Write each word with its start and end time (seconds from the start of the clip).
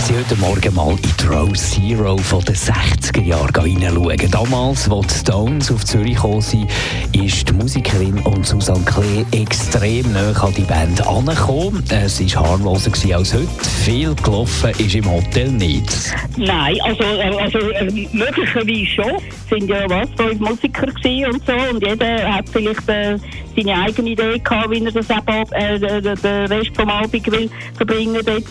Wir 0.00 0.06
sind 0.06 0.30
heute 0.30 0.40
Morgen 0.40 0.74
mal 0.74 0.92
in 0.92 1.12
die 1.20 1.26
Row 1.26 1.52
Zero 1.52 2.16
von 2.16 2.42
den 2.42 2.54
60er 2.54 3.20
Jahren 3.20 3.64
hineinschauen. 3.66 4.30
Damals, 4.30 4.90
als 4.90 5.08
die 5.08 5.18
Stones 5.18 5.70
auf 5.70 5.84
Zürich 5.84 6.14
gekommen 6.14 6.40
sind, 6.40 6.70
ist 7.12 7.46
die 7.46 7.52
Musikerin 7.52 8.18
und 8.20 8.46
Susanne 8.46 8.82
Klee 8.86 9.26
extrem 9.38 10.10
nah 10.10 10.32
an 10.42 10.54
die 10.54 10.62
Band 10.62 11.06
angekommen. 11.06 11.84
Es 11.90 12.34
war 12.34 12.48
harmloser 12.48 12.90
als 13.14 13.34
heute. 13.34 13.46
Viel 13.84 14.14
gelaufen 14.14 14.70
ist 14.78 14.94
im 14.94 15.04
Hotel 15.04 15.52
nicht. 15.52 15.92
Nein, 16.38 16.78
also, 16.82 17.04
äh, 17.04 17.36
also 17.38 17.58
äh, 17.58 18.08
möglicherweise 18.14 18.86
schon. 18.86 19.16
Es 19.28 19.50
sind 19.50 19.68
ja 19.68 19.84
was, 19.90 20.08
fünf 20.16 20.40
Musiker 20.40 20.86
und 20.86 21.46
so 21.46 21.52
und 21.74 21.86
jeder 21.86 22.36
hat 22.36 22.48
vielleicht 22.48 22.88
äh, 22.88 23.18
seine 23.54 23.82
eigene 23.82 24.10
Idee 24.10 24.38
gehabt, 24.38 24.70
wie 24.70 24.82
er 24.82 24.92
das 24.92 25.10
eben, 25.10 25.52
äh, 25.52 26.00
den, 26.00 26.46
Rest 26.46 26.74
vom 26.74 26.88
Abend 26.88 27.30
will 27.30 27.50
verbringen 27.76 28.22
dort. 28.24 28.44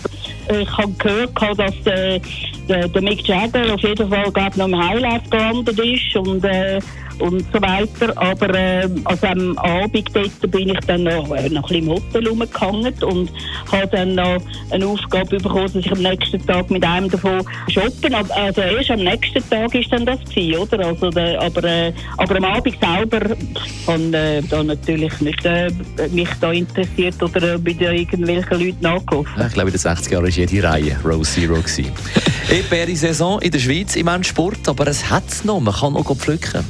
Äh, 0.50 0.62
Ich 0.62 0.78
habe 0.78 0.92
gehört, 0.94 1.36
gehabt, 1.40 1.60
dass 1.60 1.84
der, 1.84 2.22
der, 2.70 2.88
der 2.88 3.02
Mick 3.02 3.28
Jagger 3.28 3.74
auf 3.74 3.82
jeden 3.82 4.10
Fall 4.10 4.32
glaub, 4.32 4.56
noch 4.56 4.68
im 4.68 4.78
Highlight 4.78 5.30
gelandet 5.32 5.80
ist 5.80 6.16
und, 6.16 6.44
äh, 6.46 6.80
und 7.20 7.44
so 7.52 7.62
weiter. 7.62 8.14
Aber 8.16 8.54
äh, 8.54 8.88
also 9.06 9.28
am 9.28 9.58
Abend 9.58 10.10
dort 10.14 10.52
bin 10.52 10.70
ich 10.70 10.80
dann 10.88 11.04
noch, 11.04 11.32
äh, 11.32 11.50
noch 11.50 11.70
ein 11.70 11.80
bisschen 11.80 11.84
im 11.84 11.90
Hotel 11.90 12.28
rumgehangen 12.28 12.94
und 13.04 13.32
habe 13.72 13.88
dann 13.88 14.16
noch 14.16 14.42
eine 14.70 14.86
Aufgabe 14.86 15.38
bekommen, 15.38 15.66
dass 15.74 15.76
ich 15.76 15.92
am 15.92 16.02
nächsten 16.02 16.46
Tag 16.46 16.70
mit 16.70 16.86
einem 16.86 17.10
davon 17.10 17.44
shoppen. 17.70 18.14
Also 18.14 18.62
erst 18.62 18.92
am 18.92 19.00
nächsten 19.00 19.50
Tag 19.50 19.74
ist 19.76 19.92
dann 19.92 20.06
das 20.06 20.20
gewesen, 20.26 20.60
oder? 20.60 20.86
Also 20.86 21.10
der, 21.10 21.42
aber, 21.42 21.64
äh, 21.64 21.92
aber 22.18 22.38
am 22.38 22.46
Abend 22.46 22.78
selber 22.80 23.36
habe 23.88 24.18
äh, 24.18 24.42
da 24.50 24.64
natürlich 24.64 25.20
nicht 25.22 25.46
äh, 25.46 25.72
mich 26.12 26.30
da 26.40 26.52
interessiert 26.52 27.22
oder 27.22 27.56
äh, 27.56 27.58
bei 27.58 27.72
irgendwelchen 27.72 28.60
Leuten 28.60 28.82
nachgeholfen. 28.82 29.46
Ich 29.46 29.54
glaube, 29.54 29.70
in 29.70 29.78
den 29.78 29.82
60er 29.82 30.12
Jahren 30.12 30.24
war 30.24 30.30
jede 30.30 30.64
Reihe 30.64 30.98
Row 31.04 31.24
Zero. 31.24 31.56
Epere 32.52 32.96
Saison 32.96 33.40
in 33.44 33.52
der 33.52 33.60
Schweiz 33.60 33.96
im 33.96 34.08
Endsport, 34.08 34.68
aber 34.68 34.88
es 34.88 35.08
hat 35.08 35.28
es 35.28 35.46
noch, 35.46 35.60
man 35.60 35.72
kann 35.72 35.94
noch 35.94 36.16
pflücken. 36.18 36.66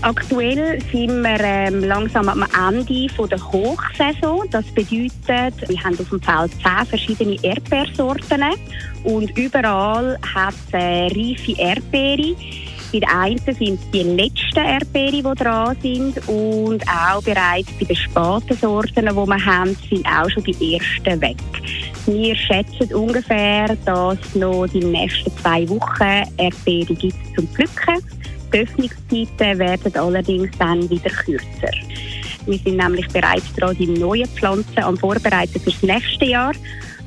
Aktuell 0.00 0.80
sind 0.92 1.22
wir 1.22 1.40
ähm, 1.40 1.82
langsam 1.82 2.28
am 2.28 2.44
Ende 2.68 3.08
von 3.12 3.28
der 3.28 3.40
Hochsaison. 3.50 4.48
Das 4.52 4.64
bedeutet, 4.66 5.68
wir 5.68 5.82
haben 5.82 5.98
auf 5.98 6.08
dem 6.08 6.22
Feld 6.22 6.52
zehn 6.52 6.86
verschiedene 6.86 7.36
Erdbeersorten 7.42 8.44
und 9.02 9.36
überall 9.36 10.16
hat 10.34 10.54
es 10.68 10.72
äh, 10.72 11.06
reife 11.06 11.60
Erdbeere. 11.60 12.36
Bei 12.92 13.00
den 13.00 13.08
einen 13.08 13.56
sind 13.58 13.80
die 13.92 14.02
letzten 14.04 14.64
Erdbeere, 14.64 15.34
die 15.34 15.42
dran 15.42 15.76
sind 15.82 16.28
und 16.28 16.84
auch 16.86 17.22
bereits 17.24 17.72
bei 17.80 17.86
den 17.86 17.96
späten 17.96 18.56
Sorten, 18.60 19.06
die 19.06 19.14
wir 19.14 19.44
haben, 19.46 19.76
sind 19.90 20.06
auch 20.06 20.30
schon 20.30 20.44
die 20.44 20.74
ersten 20.76 21.20
weg. 21.20 21.38
Wir 22.06 22.34
schätzen 22.34 22.92
ungefähr, 22.94 23.76
dass 23.84 24.34
noch 24.34 24.66
die 24.66 24.80
nächsten 24.84 25.30
zwei 25.38 25.68
Wochen 25.68 26.28
Erdbeere 26.36 26.94
gibt 26.94 27.16
zum 27.36 27.46
Pflücken. 27.48 28.02
Die 28.52 28.58
Öffnungszeiten 28.58 29.58
werden 29.58 29.96
allerdings 29.96 30.50
dann 30.58 30.88
wieder 30.90 31.10
kürzer. 31.10 31.70
Wir 32.46 32.58
sind 32.58 32.76
nämlich 32.76 33.06
bereits 33.08 33.52
dran, 33.54 33.76
die 33.76 33.86
neuen 33.86 34.26
Pflanzen 34.26 34.82
am 34.82 34.96
Vorbereiten 34.96 35.60
fürs 35.60 35.82
nächste 35.82 36.24
Jahr. 36.24 36.52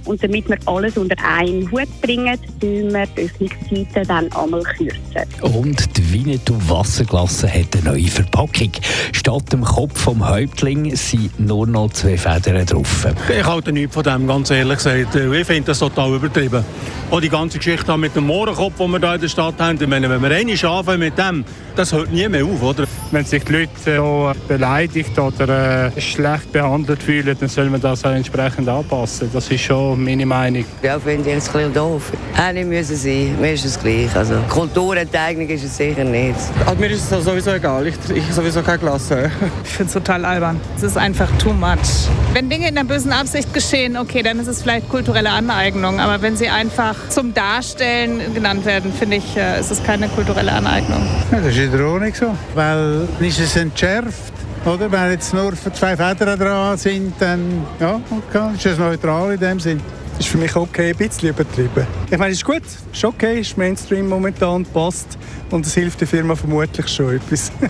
Und 0.06 0.23
damit 0.23 0.48
wir 0.48 0.58
alles 0.66 0.98
unter 0.98 1.16
einen 1.23 1.70
Hut 1.72 1.89
bringen, 2.02 2.38
tun 2.59 2.94
wir 2.94 3.08
die 3.08 3.23
Öffnungszeiten 3.23 4.07
dann 4.07 4.31
einmal 4.34 4.62
kürzen. 4.63 5.02
Und 5.41 5.97
die 5.97 6.13
Winnetou 6.13 6.56
Wasserglasse 6.68 7.47
hat 7.47 7.75
eine 7.75 7.91
neue 7.91 8.07
Verpackung. 8.07 8.72
Statt 9.12 9.52
dem 9.52 9.63
Kopf 9.63 10.00
vom 10.00 10.28
Häuptling 10.28 10.96
sind 10.96 11.40
nur 11.40 11.68
noch 11.68 11.91
zwei 11.91 12.18
Federn 12.18 12.66
drauf. 12.66 13.07
Ich 13.29 13.46
halte 13.46 13.72
nichts 13.72 13.96
von 13.96 14.03
dem, 14.03 14.28
ganz 14.28 14.52
ehrlich 14.52 14.78
gesagt. 14.78 15.16
Ich 15.16 15.47
finde 15.47 15.63
das 15.63 15.79
total 15.79 16.13
übertrieben. 16.16 16.63
Auch 17.11 17.21
die 17.21 17.29
ganze 17.29 17.59
Geschichte 17.59 17.95
mit 17.97 18.16
dem 18.16 18.25
Mohrenkopf, 18.25 18.77
den 18.77 18.91
wir 18.91 18.99
hier 18.99 19.13
in 19.13 19.21
der 19.21 19.27
Stadt 19.27 19.55
haben. 19.59 19.77
Ich 19.79 19.88
meine, 19.88 20.09
wenn 20.09 20.21
wir 20.21 20.31
einmal 20.31 20.66
arbeiten 20.66 20.99
mit 20.99 21.17
dem, 21.17 21.45
das 21.75 21.93
hört 21.93 22.11
nie 22.11 22.27
mehr 22.27 22.43
auf, 22.43 22.61
oder? 22.63 22.85
Wenn 23.11 23.25
sich 23.25 23.43
die 23.43 23.51
Leute 23.53 24.01
auch 24.01 24.33
beleidigt 24.47 25.17
oder 25.19 25.91
äh, 25.95 26.01
schlecht 26.01 26.51
behandelt 26.51 27.03
fühlen, 27.03 27.38
dann 27.39 27.47
soll 27.47 27.69
man 27.69 27.79
das 27.79 28.03
auch 28.03 28.11
entsprechend 28.11 28.67
anpassen. 28.67 29.29
Das 29.31 29.49
ist 29.51 29.61
schon 29.61 30.03
meine 30.03 30.25
Meinung. 30.25 30.66
Ja, 30.81 30.99
finde 30.99 31.21
ich 31.21 31.35
jetzt 31.35 31.49
ein 31.49 31.53
bisschen 31.53 31.73
doof. 31.73 32.11
Auch 32.38 32.51
nicht 32.51 32.67
müssen 32.67 32.95
sein, 32.95 33.35
mir 33.39 33.53
ist 33.53 33.66
es 33.66 33.79
gleich. 33.79 34.13
Also, 34.16 34.35
Kulturenteignung 34.49 35.47
ist 35.47 35.63
es 35.63 35.77
sicher 35.77 36.03
nicht. 36.03 36.35
Also 36.66 36.79
mir 36.79 36.89
ist 36.89 37.11
es 37.11 37.23
sowieso 37.23 37.51
egal, 37.51 37.85
ich, 37.87 37.95
ich 38.13 38.33
sowieso 38.33 38.61
keine 38.61 38.79
Klasse. 38.79 39.31
Ich 39.63 39.69
finde 39.69 39.87
es 39.87 39.93
total 39.93 40.25
albern. 40.25 40.59
Es 40.75 40.83
ist 40.83 40.97
einfach 40.97 41.29
too 41.37 41.53
much. 41.53 42.09
Wenn 42.33 42.49
Dinge 42.49 42.67
in 42.69 42.75
der 42.75 42.83
bösen 42.83 43.11
Absicht 43.11 43.53
geschehen, 43.53 43.95
okay, 43.95 44.23
dann 44.23 44.39
ist 44.39 44.47
es 44.47 44.61
vielleicht 44.61 44.89
kulturelle 44.89 45.29
Aneignung. 45.29 45.99
Aber 45.99 46.22
wenn 46.22 46.35
sie 46.35 46.49
einfach 46.49 46.95
zum 47.09 47.33
Darstellen 47.33 48.33
genannt 48.33 48.66
werden, 48.66 48.93
finde 48.93 49.17
ich, 49.17 49.38
äh, 49.38 49.59
ist 49.59 49.71
es 49.71 49.83
keine 49.83 50.07
kulturelle 50.09 50.51
Aneignung. 50.51 51.07
Ja, 51.31 51.39
das 51.39 51.47
ist 51.47 51.57
in 51.57 51.71
der 51.71 51.85
Ordnung 51.85 52.13
so. 52.13 52.35
Weil 52.53 53.07
dann 53.17 53.27
ist 53.27 53.39
es 53.39 53.55
entschärft. 53.55 54.33
Oder? 54.66 54.91
Wenn 54.91 55.11
jetzt 55.11 55.33
nur 55.33 55.53
zwei 55.73 55.95
Federn 55.95 56.39
dran 56.39 56.77
sind, 56.77 57.13
dann 57.19 57.66
ja, 57.79 57.99
okay, 58.09 58.55
ist 58.55 58.66
es 58.66 58.77
neutral 58.77 59.33
in 59.33 59.39
dem 59.39 59.59
Sinn. 59.59 59.79
Das 60.17 60.25
ist 60.25 60.31
für 60.31 60.38
mich 60.38 60.55
okay, 60.55 60.91
ein 60.91 60.97
bisschen 60.97 61.29
übertrieben. 61.29 61.85
Ich 62.09 62.17
meine, 62.17 62.31
es 62.31 62.38
ist 62.38 62.45
gut, 62.45 62.61
es 62.66 62.97
ist 62.97 63.05
okay, 63.05 63.41
es 63.41 63.47
ist 63.47 63.57
Mainstream 63.57 64.07
momentan, 64.07 64.66
passt 64.66 65.17
und 65.51 65.66
es 65.66 65.73
hilft 65.73 66.01
der 66.01 66.07
Firma 66.07 66.35
vermutlich 66.35 66.87
schon 66.87 67.17
etwas. 67.17 67.51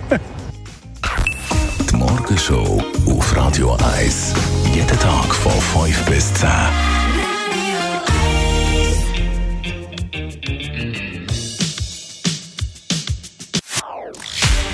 Die 1.90 1.96
Morgenshow 1.96 2.82
auf 3.06 3.36
Radio 3.36 3.76
1. 3.98 4.34
Jeden 4.72 4.98
Tag 5.00 5.34
von 5.34 5.84
5 5.84 6.04
bis 6.04 6.32
10. 6.34 6.48